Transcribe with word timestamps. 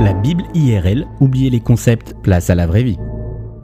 La 0.00 0.12
Bible 0.12 0.42
IRL, 0.54 1.06
oubliez 1.20 1.50
les 1.50 1.60
concepts, 1.60 2.14
place 2.22 2.50
à 2.50 2.56
la 2.56 2.66
vraie 2.66 2.82
vie. 2.82 2.98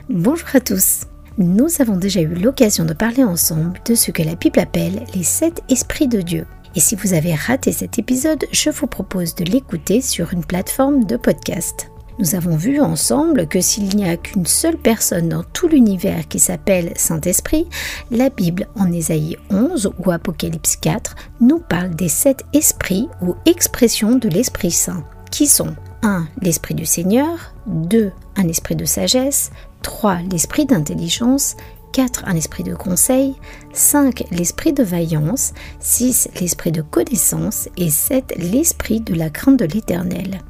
Bonjour 0.09 0.47
à 0.53 0.61
tous. 0.61 1.01
Nous 1.37 1.67
avons 1.81 1.97
déjà 1.97 2.21
eu 2.21 2.33
l'occasion 2.33 2.85
de 2.85 2.93
parler 2.93 3.25
ensemble 3.25 3.81
de 3.85 3.95
ce 3.95 4.11
que 4.11 4.23
la 4.23 4.35
Bible 4.35 4.59
appelle 4.59 5.03
les 5.13 5.23
sept 5.23 5.61
esprits 5.67 6.07
de 6.07 6.21
Dieu. 6.21 6.47
Et 6.73 6.79
si 6.79 6.95
vous 6.95 7.13
avez 7.13 7.35
raté 7.35 7.73
cet 7.73 7.99
épisode, 7.99 8.45
je 8.53 8.69
vous 8.69 8.87
propose 8.87 9.35
de 9.35 9.43
l'écouter 9.43 9.99
sur 9.99 10.31
une 10.31 10.45
plateforme 10.45 11.03
de 11.03 11.17
podcast. 11.17 11.91
Nous 12.17 12.33
avons 12.33 12.55
vu 12.55 12.79
ensemble 12.79 13.47
que 13.47 13.59
s'il 13.59 13.93
n'y 13.95 14.07
a 14.07 14.15
qu'une 14.15 14.45
seule 14.45 14.77
personne 14.77 15.27
dans 15.27 15.43
tout 15.43 15.67
l'univers 15.67 16.29
qui 16.29 16.39
s'appelle 16.39 16.93
Saint-Esprit, 16.95 17.67
la 18.09 18.29
Bible 18.29 18.67
en 18.75 18.89
Ésaïe 18.89 19.35
11 19.49 19.91
ou 19.99 20.11
Apocalypse 20.11 20.77
4 20.77 21.13
nous 21.41 21.59
parle 21.59 21.93
des 21.93 22.09
sept 22.09 22.45
esprits 22.53 23.09
ou 23.21 23.35
expressions 23.45 24.15
de 24.15 24.29
l'Esprit 24.29 24.71
Saint, 24.71 25.03
qui 25.29 25.45
sont 25.45 25.75
1. 26.03 26.27
L'Esprit 26.41 26.75
du 26.75 26.85
Seigneur, 26.85 27.53
2. 27.67 28.11
Un 28.35 28.47
esprit 28.47 28.75
de 28.75 28.85
sagesse, 28.85 29.51
3. 29.83 30.19
L'Esprit 30.31 30.65
d'intelligence, 30.65 31.55
4. 31.93 32.23
Un 32.25 32.35
esprit 32.35 32.63
de 32.63 32.75
conseil, 32.75 33.35
5. 33.73 34.25
L'esprit 34.31 34.73
de 34.73 34.83
vaillance, 34.83 35.53
6. 35.79 36.29
L'esprit 36.39 36.71
de 36.71 36.81
connaissance 36.81 37.69
et 37.77 37.89
7. 37.89 38.33
L'esprit 38.37 39.01
de 39.01 39.13
la 39.13 39.29
crainte 39.29 39.59
de 39.59 39.65
l'Éternel. 39.65 40.41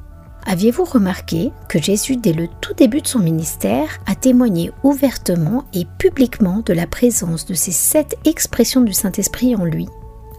Aviez-vous 0.46 0.86
remarqué 0.86 1.52
que 1.70 1.82
Jésus, 1.82 2.18
dès 2.18 2.34
le 2.34 2.48
tout 2.62 2.74
début 2.74 3.02
de 3.02 3.08
son 3.08 3.20
ministère, 3.20 4.00
a 4.08 4.16
témoigné 4.16 4.72
ouvertement 4.84 5.66
et 5.74 5.86
publiquement 6.00 6.62
de 6.66 6.74
la 6.74 6.88
présence 6.88 7.46
de 7.46 7.54
ces 7.54 7.72
sept 7.72 8.18
expressions 8.26 8.82
du 8.82 8.94
Saint-Esprit 8.94 9.56
en 9.56 9.66
lui? 9.66 9.88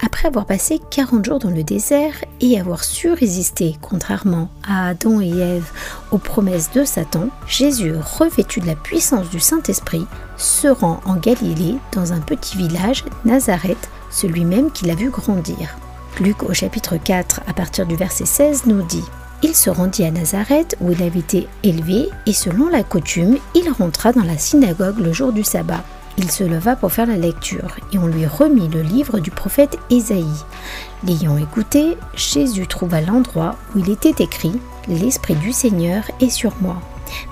Après 0.05 0.27
avoir 0.27 0.47
passé 0.47 0.81
40 0.91 1.25
jours 1.25 1.39
dans 1.39 1.51
le 1.51 1.63
désert 1.63 2.15
et 2.41 2.59
avoir 2.59 2.83
su 2.83 3.13
résister, 3.13 3.77
contrairement 3.81 4.49
à 4.67 4.89
Adam 4.89 5.21
et 5.21 5.31
Ève, 5.31 5.71
aux 6.11 6.19
promesses 6.19 6.73
de 6.73 6.85
Satan, 6.85 7.29
Jésus, 7.47 7.95
revêtu 8.19 8.61
de 8.61 8.67
la 8.67 8.75
puissance 8.75 9.31
du 9.31 9.39
Saint-Esprit, 9.39 10.07
se 10.37 10.67
rend 10.67 11.01
en 11.05 11.15
Galilée 11.15 11.77
dans 11.93 12.13
un 12.13 12.21
petit 12.21 12.57
village, 12.57 13.05
Nazareth, 13.25 13.89
celui 14.11 14.45
même 14.45 14.73
qu'il 14.73 14.91
a 14.91 14.97
vu 14.97 15.11
grandir. 15.11 15.77
Luc 16.21 16.43
au 16.43 16.53
chapitre 16.53 16.97
4 16.97 17.41
à 17.47 17.53
partir 17.53 17.87
du 17.87 17.95
verset 17.95 18.27
16 18.27 18.67
nous 18.67 18.83
dit 18.83 19.05
il 19.45 19.57
se 19.57 19.71
rendit 19.71 20.05
à 20.05 20.11
Nazareth 20.13 20.77
où 20.81 20.93
il 20.93 21.03
avait 21.03 21.19
été 21.19 21.49
élevé 21.65 22.09
et 22.27 22.33
selon 22.33 22.69
la 22.69 22.85
coutume, 22.85 23.39
il 23.57 23.69
rentra 23.71 24.13
dans 24.13 24.23
la 24.23 24.39
synagogue 24.39 24.99
le 24.99 25.13
jour 25.13 25.33
du 25.33 25.43
sabbat. 25.43 25.83
Il 26.23 26.31
se 26.31 26.45
leva 26.45 26.77
pour 26.77 26.93
faire 26.93 27.07
la 27.07 27.17
lecture 27.17 27.75
et 27.93 27.99
on 27.99 28.07
lui 28.07 28.27
remit 28.27 28.69
le 28.69 28.83
livre 28.83 29.19
du 29.19 29.33
prophète 29.33 29.77
Ésaïe. 29.91 30.45
L'ayant 31.05 31.37
écouté, 31.37 31.97
Jésus 32.15 32.69
trouva 32.69 33.01
l'endroit 33.01 33.57
où 33.75 33.81
il 33.81 33.91
était 33.91 34.23
écrit 34.23 34.53
L'Esprit 34.87 35.35
du 35.35 35.53
Seigneur 35.53 36.05
est 36.21 36.31
sur 36.31 36.53
moi, 36.61 36.81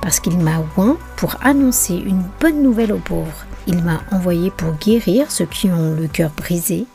parce 0.02 0.18
qu'il 0.18 0.36
m'a 0.38 0.64
oint 0.77 0.98
pour 1.16 1.36
annoncer 1.41 1.94
une 1.94 2.24
bonne 2.41 2.64
nouvelle 2.64 2.92
aux 2.92 2.98
pauvres. 2.98 3.46
Il 3.68 3.80
m'a 3.80 4.00
envoyé 4.11 4.50
pour 4.50 4.72
guérir 4.72 5.30
ceux 5.30 5.46
qui 5.46 5.68
ont 5.68 5.94
le 5.94 6.08
cœur 6.08 6.33
brisé, 6.36 6.86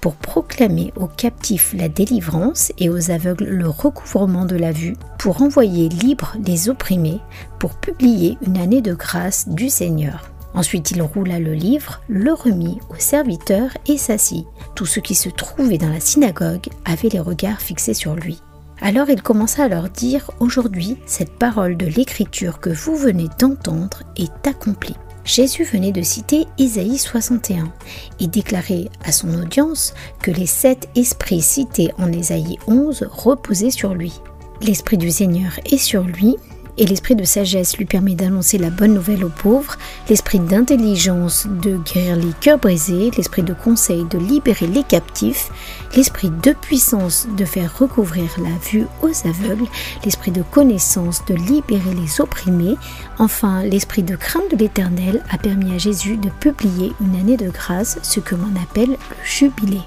pour 0.00 0.14
proclamer 0.14 0.92
aux 0.94 1.08
captifs 1.08 1.74
la 1.76 1.88
délivrance 1.88 2.70
et 2.78 2.88
aux 2.88 3.10
aveugles 3.10 3.46
le 3.46 3.68
recouvrement 3.68 4.44
de 4.44 4.56
la 4.56 4.70
vue, 4.70 4.94
pour 5.18 5.42
envoyer 5.42 5.88
libres 5.88 6.36
les 6.46 6.68
opprimés, 6.68 7.18
pour 7.58 7.74
publier 7.74 8.38
une 8.46 8.58
année 8.58 8.82
de 8.82 8.94
grâce 8.94 9.48
du 9.48 9.68
Seigneur. 9.68 10.30
Ensuite 10.54 10.90
il 10.90 11.02
roula 11.02 11.38
le 11.38 11.54
livre, 11.54 12.00
le 12.08 12.32
remit 12.32 12.78
aux 12.90 12.98
serviteurs 12.98 13.70
et 13.86 13.96
s'assit. 13.96 14.46
Tous 14.74 14.86
ceux 14.86 15.00
qui 15.00 15.14
se 15.14 15.28
trouvaient 15.28 15.78
dans 15.78 15.90
la 15.90 16.00
synagogue 16.00 16.68
avaient 16.84 17.08
les 17.08 17.20
regards 17.20 17.60
fixés 17.60 17.94
sur 17.94 18.14
lui. 18.14 18.40
Alors 18.80 19.10
il 19.10 19.22
commença 19.22 19.64
à 19.64 19.68
leur 19.68 19.90
dire, 19.90 20.30
Aujourd'hui, 20.40 20.96
cette 21.06 21.38
parole 21.38 21.76
de 21.76 21.86
l'Écriture 21.86 22.60
que 22.60 22.70
vous 22.70 22.96
venez 22.96 23.28
d'entendre 23.38 24.02
est 24.16 24.46
accomplie. 24.46 24.96
Jésus 25.24 25.64
venait 25.64 25.92
de 25.92 26.02
citer 26.02 26.46
Isaïe 26.58 26.98
61 26.98 27.72
et 28.18 28.26
déclarer 28.26 28.88
à 29.04 29.12
son 29.12 29.32
audience 29.34 29.94
que 30.22 30.30
les 30.30 30.46
sept 30.46 30.88
esprits 30.96 31.42
cités 31.42 31.92
en 31.98 32.10
Isaïe 32.10 32.58
11 32.66 33.06
reposaient 33.10 33.70
sur 33.70 33.94
lui. 33.94 34.14
L'Esprit 34.62 34.96
du 34.96 35.10
Seigneur 35.10 35.60
est 35.66 35.78
sur 35.78 36.02
lui 36.02 36.36
et 36.78 36.86
l'esprit 36.86 37.16
de 37.16 37.24
sagesse 37.24 37.76
lui 37.76 37.84
permet 37.84 38.14
d'annoncer 38.14 38.58
la 38.58 38.70
bonne 38.70 38.94
nouvelle 38.94 39.24
aux 39.24 39.28
pauvres, 39.28 39.76
l'esprit 40.08 40.38
d'intelligence 40.38 41.46
de 41.46 41.78
guérir 41.78 42.16
les 42.16 42.32
cœurs 42.40 42.58
brisés, 42.58 43.10
l'esprit 43.16 43.42
de 43.42 43.54
conseil 43.54 44.04
de 44.04 44.18
libérer 44.18 44.66
les 44.66 44.82
captifs, 44.82 45.50
l'esprit 45.96 46.30
de 46.30 46.52
puissance 46.52 47.26
de 47.36 47.44
faire 47.44 47.78
recouvrir 47.78 48.30
la 48.38 48.56
vue 48.70 48.86
aux 49.02 49.28
aveugles, 49.28 49.68
l'esprit 50.04 50.30
de 50.30 50.42
connaissance 50.42 51.24
de 51.26 51.34
libérer 51.34 51.94
les 51.94 52.20
opprimés, 52.20 52.76
enfin 53.18 53.62
l'esprit 53.62 54.02
de 54.02 54.16
crainte 54.16 54.50
de 54.50 54.56
l'Éternel 54.56 55.22
a 55.30 55.38
permis 55.38 55.74
à 55.74 55.78
Jésus 55.78 56.16
de 56.16 56.30
publier 56.40 56.92
une 57.00 57.16
année 57.16 57.36
de 57.36 57.50
grâce, 57.50 57.98
ce 58.02 58.20
que 58.20 58.34
l'on 58.34 58.60
appelle 58.62 58.90
le 58.90 59.24
jubilé. 59.24 59.80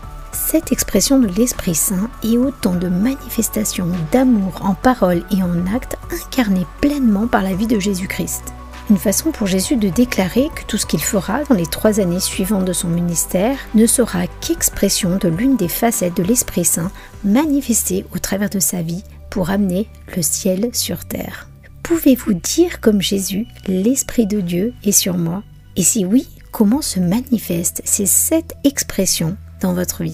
Cette 0.45 0.73
expression 0.73 1.19
de 1.19 1.27
l'Esprit 1.27 1.73
Saint 1.73 2.11
est 2.21 2.37
autant 2.37 2.75
de 2.75 2.89
manifestations 2.89 3.87
d'amour 4.11 4.59
en 4.61 4.75
parole 4.75 5.23
et 5.31 5.41
en 5.41 5.65
acte 5.73 5.97
incarnées 6.11 6.67
pleinement 6.79 7.27
par 7.27 7.41
la 7.41 7.55
vie 7.55 7.65
de 7.65 7.79
Jésus-Christ. 7.79 8.53
Une 8.89 8.97
façon 8.97 9.31
pour 9.31 9.47
Jésus 9.47 9.77
de 9.77 9.89
déclarer 9.89 10.49
que 10.53 10.63
tout 10.67 10.77
ce 10.77 10.85
qu'il 10.85 11.01
fera 11.01 11.43
dans 11.45 11.55
les 11.55 11.65
trois 11.65 11.99
années 11.99 12.19
suivantes 12.19 12.65
de 12.65 12.73
son 12.73 12.89
ministère 12.89 13.57
ne 13.73 13.87
sera 13.87 14.27
qu'expression 14.27 15.17
de 15.17 15.29
l'une 15.29 15.55
des 15.55 15.69
facettes 15.69 16.17
de 16.17 16.23
l'Esprit 16.23 16.65
Saint 16.65 16.91
manifestée 17.23 18.05
au 18.13 18.19
travers 18.19 18.49
de 18.49 18.59
sa 18.59 18.81
vie 18.81 19.03
pour 19.31 19.49
amener 19.49 19.87
le 20.15 20.21
ciel 20.21 20.69
sur 20.73 21.05
terre. 21.05 21.47
Pouvez-vous 21.81 22.33
dire 22.33 22.79
comme 22.79 23.01
Jésus, 23.01 23.47
l'Esprit 23.65 24.27
de 24.27 24.41
Dieu 24.41 24.73
est 24.83 24.91
sur 24.91 25.17
moi? 25.17 25.41
Et 25.77 25.83
si 25.83 26.05
oui, 26.05 26.27
comment 26.51 26.81
se 26.81 26.99
manifestent 26.99 27.81
ces 27.85 28.05
sept 28.05 28.55
expressions 28.65 29.35
dans 29.61 29.73
votre 29.73 30.03
vie? 30.03 30.13